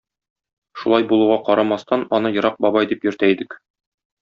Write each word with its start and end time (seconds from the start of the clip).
Шулай 0.83 1.05
булуга 1.11 1.35
карамастан, 1.51 2.07
аны 2.19 2.33
ерак 2.39 2.59
бабай 2.67 2.91
дип 2.95 3.07
йөртә 3.09 3.31
идек. 3.37 3.57